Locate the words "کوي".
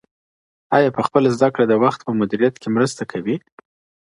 3.11-3.35